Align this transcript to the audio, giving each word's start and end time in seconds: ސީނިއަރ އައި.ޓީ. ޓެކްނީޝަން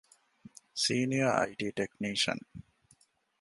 ސީނިއަރ 0.81 1.31
އައި.ޓީ. 1.37 1.67
ޓެކްނީޝަން 1.77 2.43